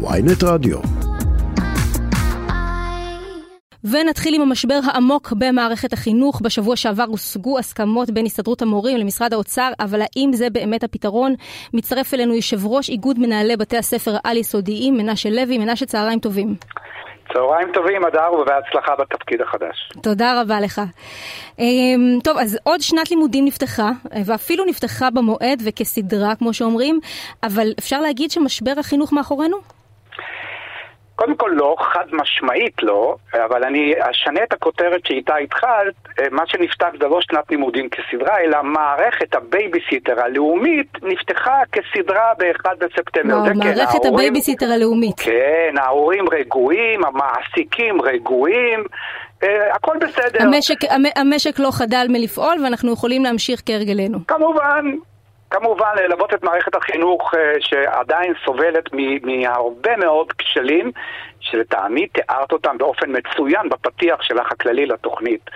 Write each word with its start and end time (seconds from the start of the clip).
ויינט 0.00 0.44
רדיו. 0.44 0.78
ונתחיל 3.84 4.34
עם 4.34 4.40
המשבר 4.40 4.78
העמוק 4.86 5.32
במערכת 5.38 5.92
החינוך. 5.92 6.40
בשבוע 6.40 6.76
שעבר 6.76 7.04
הושגו 7.08 7.58
הסכמות 7.58 8.10
בין 8.10 8.26
הסתדרות 8.26 8.62
המורים 8.62 8.96
למשרד 8.96 9.32
האוצר, 9.32 9.70
אבל 9.80 10.00
האם 10.00 10.30
זה 10.32 10.50
באמת 10.50 10.84
הפתרון? 10.84 11.34
מצטרף 11.74 12.14
אלינו 12.14 12.34
יושב 12.34 12.66
ראש 12.66 12.88
איגוד 12.88 13.18
מנהלי 13.18 13.56
בתי 13.56 13.76
הספר 13.76 14.16
העל-יסודיים, 14.24 14.94
מנשה 14.94 15.30
לוי. 15.30 15.58
מנשה, 15.58 15.86
צהריים 15.86 16.18
טובים. 16.18 16.54
צהריים 17.32 17.68
טובים, 17.74 18.04
אדר, 18.04 18.32
ובהצלחה 18.32 18.96
בתפקיד 18.98 19.40
החדש. 19.40 19.90
תודה 20.02 20.40
רבה 20.40 20.60
לך. 20.60 20.80
אמ, 21.58 22.18
טוב, 22.24 22.38
אז 22.38 22.58
עוד 22.62 22.80
שנת 22.80 23.10
לימודים 23.10 23.44
נפתחה, 23.44 23.90
ואפילו 24.24 24.64
נפתחה 24.64 25.10
במועד 25.10 25.62
וכסדרה, 25.64 26.34
כמו 26.34 26.54
שאומרים, 26.54 27.00
אבל 27.42 27.72
אפשר 27.78 28.00
להגיד 28.00 28.30
שמשבר 28.30 28.74
החינוך 28.78 29.12
מאחורינו? 29.12 29.77
קודם 31.18 31.36
כל 31.36 31.50
לא, 31.54 31.76
חד 31.80 32.04
משמעית 32.12 32.82
לא, 32.82 33.16
אבל 33.34 33.64
אני 33.64 33.94
אשנה 34.10 34.42
את 34.42 34.52
הכותרת 34.52 35.06
שאיתה 35.06 35.36
התחלת, 35.36 35.94
אה, 36.18 36.24
מה 36.30 36.42
שנפתח 36.46 36.88
זה 37.00 37.08
לא 37.08 37.18
שנת 37.20 37.50
לימודים 37.50 37.88
כסדרה, 37.88 38.38
אלא 38.40 38.62
מערכת 38.62 39.34
הבייביסיטר 39.34 40.20
הלאומית 40.20 40.92
נפתחה 41.02 41.62
כסדרה 41.72 42.32
ב-1 42.38 42.70
בספטמבר. 42.78 43.34
לא, 43.34 43.54
מערכת 43.54 44.02
כן, 44.02 44.08
הבייביסיטר 44.14 44.66
הלאומית. 44.66 45.20
כן, 45.20 45.74
ההורים 45.78 46.24
רגועים, 46.32 47.00
המעסיקים 47.04 48.02
רגועים. 48.02 48.84
אה, 49.44 49.46
הכל 49.74 49.96
בסדר. 50.00 50.42
המשק, 50.42 50.76
המשק 51.16 51.58
לא 51.58 51.68
חדל 51.72 52.06
מלפעול 52.08 52.64
ואנחנו 52.64 52.92
יכולים 52.92 53.24
להמשיך 53.24 53.62
כהרגלנו. 53.66 54.18
כמובן, 54.26 54.84
כמובן 55.50 55.92
ללוות 55.96 56.34
את 56.34 56.42
מערכת 56.42 56.74
החינוך 56.74 57.34
אה, 57.34 57.52
שעדיין 57.60 58.34
סובלת 58.44 58.84
מהרבה 59.22 59.96
מאוד 59.96 60.32
כשלים 60.32 60.92
שלטעמי 61.40 62.06
תיארת 62.06 62.52
אותם 62.52 62.78
באופן 62.78 63.10
מצוין 63.16 63.68
בפתיח 63.68 64.22
שלך 64.22 64.52
הכללי 64.52 64.86
לתוכנית. 64.86 65.50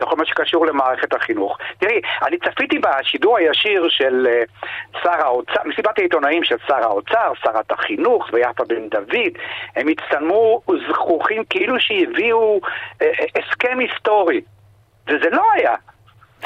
בכל 0.00 0.16
מה 0.16 0.26
שקשור 0.26 0.66
למערכת 0.66 1.14
החינוך. 1.14 1.58
תראי, 1.78 2.00
אני 2.22 2.36
צפיתי 2.38 2.78
בשידור 2.78 3.36
הישיר 3.36 3.88
של 3.88 4.26
אה, 4.30 4.42
שר 5.02 5.26
האוצר, 5.26 5.60
מסיבת 5.64 5.98
העיתונאים 5.98 6.44
של 6.44 6.56
שר 6.66 6.82
האוצר, 6.82 7.32
שרת 7.42 7.72
החינוך 7.72 8.28
ויפה 8.32 8.64
בן 8.64 8.88
דוד, 8.88 9.32
הם 9.76 9.88
הצטלמו 9.88 10.60
זכוכים 10.88 11.44
כאילו 11.50 11.80
שהביאו 11.80 12.60
אה, 13.02 13.10
הסכם 13.36 13.78
היסטורי. 13.78 14.40
וזה 15.08 15.30
לא 15.30 15.42
היה. 15.54 15.74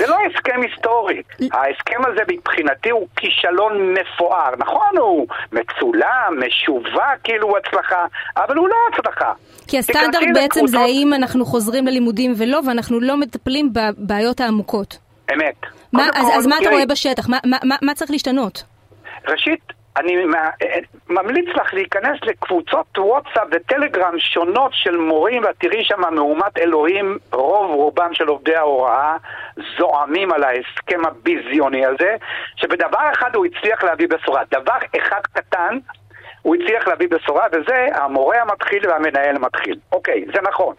זה 0.00 0.06
לא 0.06 0.16
הסכם 0.26 0.60
היסטורי. 0.62 1.22
ההסכם 1.52 2.00
הזה 2.06 2.20
מבחינתי 2.28 2.90
הוא 2.90 3.08
כישלון 3.16 3.94
מפואר. 3.94 4.50
נכון, 4.58 4.96
הוא 4.98 5.26
מצולם, 5.52 6.40
משווק 6.46 7.20
כאילו 7.24 7.48
הוא 7.48 7.58
הצלחה, 7.58 8.04
אבל 8.36 8.56
הוא 8.56 8.68
לא 8.68 8.76
הצלחה. 8.92 9.32
כי 9.68 9.78
הסטנדרט 9.78 10.28
בעצם 10.34 10.66
זה 10.66 10.78
האם 10.78 11.14
אנחנו 11.14 11.44
חוזרים 11.44 11.86
ללימודים 11.86 12.32
ולא, 12.36 12.60
ואנחנו 12.66 13.00
לא 13.00 13.16
מטפלים 13.16 13.72
בבעיות 13.72 14.40
העמוקות. 14.40 14.98
אמת. 15.34 15.54
מה, 15.92 16.06
אז, 16.14 16.26
כל, 16.26 16.32
אז 16.38 16.46
מה 16.46 16.56
אתה 16.62 16.70
רואה 16.70 16.86
בשטח? 16.86 17.28
מה, 17.28 17.38
מה, 17.44 17.56
מה, 17.64 17.76
מה 17.82 17.94
צריך 17.94 18.10
להשתנות? 18.10 18.62
ראשית, 19.28 19.60
אני 20.00 20.16
ממליץ 21.08 21.48
לך 21.54 21.74
להיכנס 21.74 22.18
לקבוצות 22.22 22.98
וואטסאפ 22.98 23.48
וטלגרם 23.50 24.18
שונות 24.18 24.70
של 24.74 24.96
מורים 24.96 25.44
ואת 25.44 25.56
תראי 25.58 25.84
שם 25.84 26.14
מהומת 26.14 26.58
אלוהים, 26.58 27.18
רוב 27.32 27.70
רובם 27.70 28.14
של 28.14 28.28
עובדי 28.28 28.56
ההוראה 28.56 29.16
זועמים 29.78 30.32
על 30.32 30.44
ההסכם 30.44 31.06
הביזיוני 31.06 31.86
הזה, 31.86 32.16
שבדבר 32.56 33.10
אחד 33.12 33.34
הוא 33.34 33.46
הצליח 33.46 33.84
להביא 33.84 34.08
בשורה. 34.08 34.42
דבר 34.50 34.76
אחד 34.96 35.20
קטן 35.32 35.78
הוא 36.42 36.56
הצליח 36.56 36.88
להביא 36.88 37.08
בשורה, 37.08 37.46
וזה 37.52 37.86
המורה 37.94 38.42
המתחיל 38.42 38.88
והמנהל 38.88 39.36
המתחיל. 39.36 39.78
אוקיי, 39.92 40.24
זה 40.34 40.40
נכון. 40.42 40.74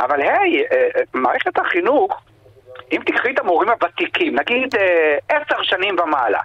אבל 0.00 0.20
היי, 0.20 0.62
אה, 0.62 0.88
אה, 0.96 1.02
מערכת 1.14 1.58
החינוך, 1.58 2.20
אם 2.92 3.00
תקחי 3.06 3.30
את 3.30 3.38
המורים 3.38 3.68
הוותיקים, 3.68 4.34
נגיד 4.38 4.74
אה, 4.76 5.18
עשר 5.28 5.62
שנים 5.62 5.96
ומעלה, 6.00 6.40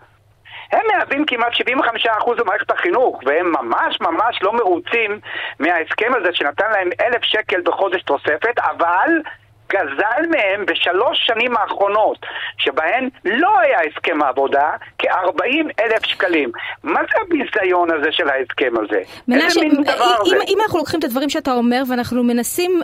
הם 0.74 0.82
מהווים 0.94 1.26
כמעט 1.26 1.54
75% 1.54 2.34
במערכת 2.38 2.72
החינוך, 2.72 3.22
והם 3.26 3.52
ממש 3.52 4.02
ממש 4.02 4.40
לא 4.42 4.54
מרוצים 4.54 5.20
מההסכם 5.60 6.12
הזה 6.18 6.30
שנתן 6.34 6.72
להם 6.72 6.90
אלף 7.02 7.24
שקל 7.24 7.62
בחודש 7.66 8.02
תוספת, 8.04 8.60
אבל 8.60 9.10
גזל 9.74 10.22
מהם 10.30 10.66
בשלוש 10.66 11.18
שנים 11.28 11.58
האחרונות, 11.58 12.18
שבהן 12.58 13.10
לא 13.26 13.60
היה 13.60 13.78
הסכם 13.90 14.24
עבודה, 14.24 14.70
כ-40 15.00 15.84
אלף 15.84 16.06
שקלים. 16.06 16.52
מה 16.84 17.00
זה 17.00 17.22
הביזיון 17.22 17.92
הזה 17.92 18.12
של 18.12 18.30
ההסכם 18.30 18.74
הזה? 18.84 19.02
מנשה, 19.28 19.62
אם, 19.62 19.72
אם, 20.26 20.38
אם 20.48 20.58
אנחנו 20.64 20.80
לוקחים 20.80 21.00
את 21.00 21.04
הדברים 21.04 21.30
שאתה 21.30 21.54
אומר 21.54 21.82
ואנחנו 21.90 22.24
מנסים 22.24 22.82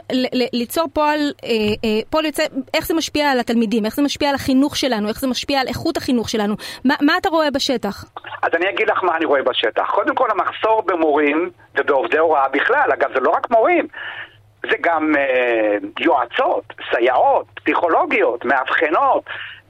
ליצור 0.53 0.87
פועל, 0.93 1.19
אה, 1.43 1.49
אה, 1.49 1.99
פועל 2.09 2.25
יוצא, 2.25 2.43
איך 2.73 2.85
זה 2.85 2.93
משפיע 2.93 3.31
על 3.31 3.39
התלמידים, 3.39 3.85
איך 3.85 3.95
זה 3.95 4.01
משפיע 4.01 4.29
על 4.29 4.35
החינוך 4.35 4.75
שלנו, 4.75 5.07
איך 5.07 5.19
זה 5.19 5.27
משפיע 5.27 5.59
על 5.59 5.67
איכות 5.67 5.97
החינוך 5.97 6.29
שלנו, 6.29 6.55
מה, 6.85 6.95
מה 7.01 7.17
אתה 7.17 7.29
רואה 7.29 7.51
בשטח? 7.51 8.05
אז 8.43 8.49
אני 8.53 8.69
אגיד 8.69 8.89
לך 8.89 9.03
מה 9.03 9.17
אני 9.17 9.25
רואה 9.25 9.43
בשטח. 9.43 9.91
קודם 9.91 10.15
כל 10.15 10.27
המחסור 10.31 10.83
במורים 10.85 11.49
ובעובדי 11.77 12.17
הוראה 12.17 12.49
בכלל, 12.49 12.89
אגב 12.93 13.09
זה 13.13 13.19
לא 13.19 13.29
רק 13.29 13.51
מורים, 13.51 13.87
זה 14.61 14.75
גם 14.81 15.15
אה, 15.17 15.77
יועצות, 15.99 16.63
סייעות, 16.91 17.45
פסיכולוגיות, 17.53 18.45
מאבחנות, 18.45 19.23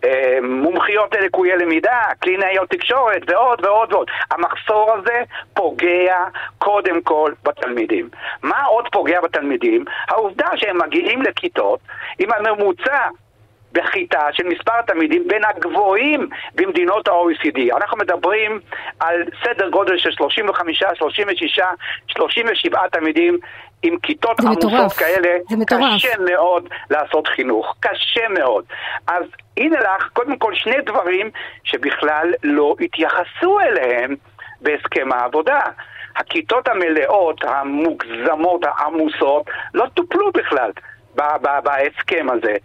אה, 0.04 0.38
מומחיות 0.42 1.16
ללקויי 1.16 1.58
למידה, 1.58 2.02
קלינאיות 2.20 2.70
תקשורת 2.70 3.22
ועוד 3.28 3.66
ועוד 3.66 3.94
ועוד. 3.94 4.08
המחסור 4.32 4.92
הזה 4.94 5.22
פוגע 5.54 6.18
קודם 6.58 7.02
כל 7.02 7.34
בתלמידים. 7.44 8.10
מה 8.44 8.64
עוד 8.64 8.86
פוגע 8.92 9.22
בתלמידים? 9.22 9.86
העובדה 10.08 10.48
שהם 10.56 10.82
מגיעים 10.82 11.22
לכיתות 11.22 11.80
עם 12.20 12.30
הממוצע 12.34 13.08
בכיתה 13.72 14.19
של 14.31 14.44
מספר 14.47 14.72
התלמידים 14.80 15.28
בין 15.28 15.41
הגבוהים 15.46 16.30
במדינות 16.56 17.07
ה-OECD. 17.07 17.78
אנחנו 17.78 17.97
מדברים 17.97 18.59
על 19.00 19.24
סדר 19.44 19.69
גודל 19.69 19.97
של 19.97 20.12
35, 20.12 20.84
36, 20.96 21.59
37 22.08 22.88
תלמידים 22.91 23.40
עם 23.84 24.00
כיתות 24.00 24.40
עמוסות 24.40 24.94
כאלה. 24.94 25.38
זה 25.50 25.58
מטורף. 25.58 25.81
קשה 25.96 26.13
מאוד 26.29 26.69
לעשות 26.90 27.28
חינוך, 27.28 27.75
קשה 27.79 28.28
מאוד. 28.29 28.66
אז 29.08 29.24
הנה 29.58 29.79
לך, 29.79 30.09
קודם 30.13 30.38
כל 30.38 30.56
שני 30.56 30.81
דברים 30.85 31.31
שבכלל 31.63 32.34
לא 32.44 32.75
התייחסו 32.81 33.59
אליהם 33.59 34.16
בהסכם 34.62 35.12
העבודה. 35.12 35.59
הכיתות 36.16 36.68
המלאות, 36.68 37.44
המוגזמות, 37.44 38.62
העמוסות, 38.63 39.50
לא 39.74 39.85
טופלו 39.94 40.31
בכלל 40.31 40.72
בהסכם 41.63 42.28
הזה. 42.29 42.56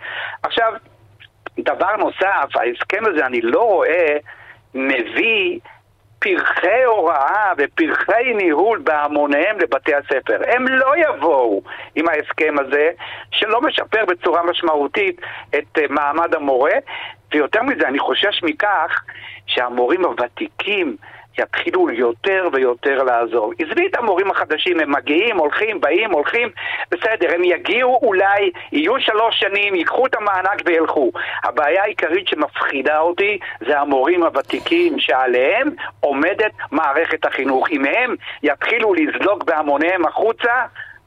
עכשיו, 0.42 0.72
דבר 1.58 1.96
נוסף, 1.96 2.56
ההסכם 2.56 3.02
הזה, 3.06 3.26
אני 3.26 3.40
לא 3.40 3.62
רואה, 3.62 4.16
מביא 4.74 5.58
פרחי 6.18 6.84
הוראה 6.84 7.52
ופרחי 7.58 8.34
ניהול 8.34 8.78
בהמוניהם 8.78 9.58
לבתי 9.58 9.94
הספר. 9.94 10.38
הם 10.46 10.68
לא 10.68 10.92
יבואו 10.96 11.62
עם 11.94 12.08
ההסכם 12.08 12.54
הזה, 12.58 12.90
שלא 13.30 13.60
משפר 13.60 14.04
בצורה 14.04 14.42
משמעותית 14.42 15.20
את 15.58 15.78
אה, 15.78 15.84
מעמד 15.90 16.34
המורה, 16.34 16.72
ויותר 17.32 17.62
מזה, 17.62 17.88
אני 17.88 17.98
חושש 17.98 18.42
מכך 18.42 19.04
שהמורים 19.46 20.04
הוותיקים 20.04 20.96
יתחילו 21.38 21.90
יותר 21.90 22.48
ויותר 22.52 23.02
לעזור. 23.02 23.52
עזבי 23.58 23.86
את 23.86 23.98
המורים 23.98 24.30
החדשים, 24.30 24.80
הם 24.80 24.92
מגיעים, 24.92 25.38
הולכים, 25.38 25.80
באים, 25.80 26.10
הולכים, 26.10 26.48
בסדר, 26.90 27.34
הם 27.34 27.44
יגיעו 27.44 28.00
אולי, 28.02 28.50
יהיו 28.72 29.00
שלוש 29.00 29.40
שנים, 29.40 29.74
ייקחו 29.74 30.06
את 30.06 30.14
המענק 30.14 30.62
וילכו. 30.64 31.10
הבעיה 31.44 31.82
העיקרית 31.82 32.28
שמפחידה 32.28 32.98
אותי 32.98 33.38
זה 33.66 33.80
המורים 33.80 34.22
הוותיקים 34.22 34.98
שעליהם 34.98 35.70
עומדת 36.00 36.52
מערכת 36.72 37.26
החינוך. 37.26 37.70
אם 37.70 37.84
הם 37.84 38.14
יתחילו 38.42 38.94
לזלוג 38.94 39.46
בהמוניהם 39.46 40.06
החוצה, 40.06 40.52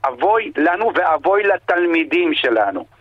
אבוי 0.08 0.52
לנו 0.58 0.92
ואבוי 0.96 1.44
לתלמידים 1.44 2.34
שלנו. 2.34 2.98